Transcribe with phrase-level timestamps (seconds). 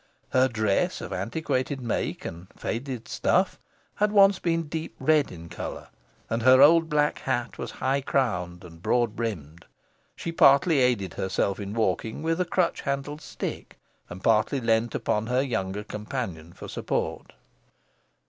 [0.29, 3.59] Her dress, of antiquated make and faded stuff,
[3.97, 5.89] had been once deep red in colour,
[6.27, 9.65] and her old black hat was high crowned and broad brimmed.
[10.15, 13.77] She partly aided herself in walking with a crutch handled stick,
[14.09, 17.33] and partly leaned upon her younger companion for support.